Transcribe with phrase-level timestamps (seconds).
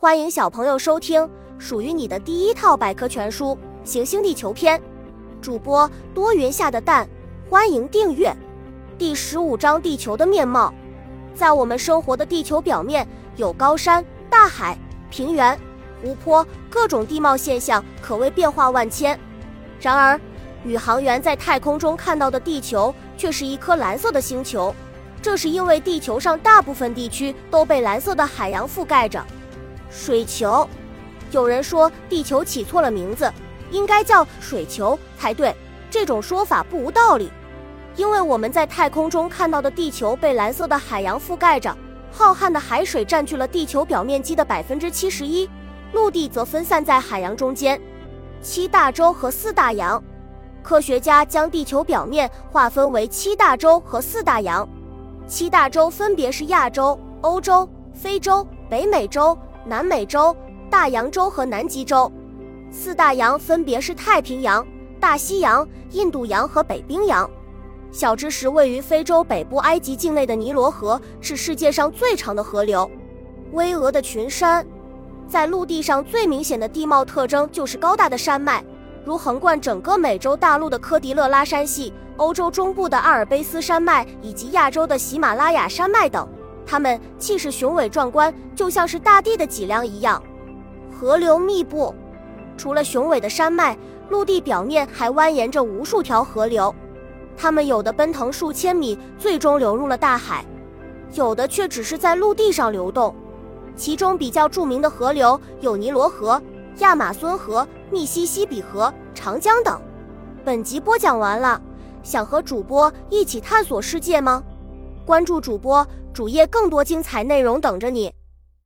[0.00, 1.28] 欢迎小朋友收听
[1.58, 4.78] 属于你的第一套百科全书《行星地球篇》，
[5.42, 7.08] 主播多云下的蛋，
[7.50, 8.32] 欢迎订阅。
[8.96, 10.72] 第十五章：地球的面貌。
[11.34, 14.78] 在我们生活的地球表面，有高山、大海、
[15.10, 15.58] 平原、
[16.00, 19.18] 湖泊，各种地貌现象可谓变化万千。
[19.80, 20.20] 然而，
[20.62, 24.72] 宇航员在太空中看到的地球却是一颗蓝色的星球，
[25.20, 29.20] 这是因为地球上大部分地区都被蓝色的海洋覆盖着。
[29.90, 30.68] 水球，
[31.30, 33.32] 有人说地球起错了名字，
[33.70, 35.54] 应该叫水球才对。
[35.90, 37.30] 这种说法不无道理，
[37.96, 41.74] 因为我们在太空中看到的地球被蓝色的海洋覆盖着，
[42.12, 45.48] 浩瀚的海水占据了地球表面积的百分之七十一，
[45.92, 47.80] 陆地则分散在海洋中间。
[48.42, 50.02] 七大洲和四大洋，
[50.62, 54.68] 科学家将地球表面划分为七大洲和四大洋。
[55.26, 59.36] 七大洲分别是亚洲、欧洲、非洲、北美洲。
[59.64, 60.34] 南美洲、
[60.70, 62.10] 大洋洲和南极洲，
[62.70, 64.66] 四大洋分别是太平洋、
[64.98, 67.28] 大西洋、印度洋和北冰洋。
[67.90, 72.90] 小知识：位于非洲北部埃及境内的尼罗河是世界上最长的河流。
[73.52, 74.66] 巍峨的群山，
[75.26, 78.62] 在陆地上最明显的地貌特征就是高大的山脉，
[79.04, 86.28] 如横贯整个美洲大陆的科迪勒拉山系、欧洲中部的阿尔卑斯山脉以及亚洲的喜马拉雅山脉等。
[86.70, 90.22] 它们气势雄伟壮观，就像是大地的脊梁一样。
[90.92, 91.94] 河流密布，
[92.58, 93.74] 除了雄伟的山脉，
[94.10, 96.72] 陆地表面还蜿蜒着无数条河流。
[97.38, 100.44] 它们有的奔腾数千米，最终流入了大海；
[101.14, 103.14] 有的却只是在陆地上流动。
[103.74, 106.42] 其中比较著名的河流有尼罗河、
[106.80, 109.80] 亚马孙河、密西西比河、长江等。
[110.44, 111.58] 本集播讲完了，
[112.02, 114.42] 想和主播一起探索世界吗？
[115.06, 115.86] 关注主播。
[116.18, 118.12] 主页更多精彩内容等着你。